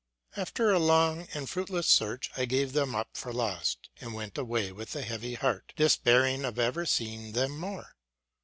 After 0.35 0.71
a 0.71 0.79
long 0.79 1.27
and 1.35 1.47
fruitless 1.47 1.85
search, 1.85 2.31
I 2.35 2.47
gav^ 2.47 2.71
them 2.71 2.95
up 2.95 3.09
for 3.13 3.31
lost, 3.31 3.89
and 3.99 4.15
went 4.15 4.35
away 4.35 4.71
with 4.71 4.95
a 4.95 5.03
heavy 5.03 5.35
heart, 5.35 5.73
despairing 5.75 6.43
of 6.43 6.57
ever 6.57 6.87
seeing 6.87 7.33
them 7.33 7.55
more. 7.59 7.93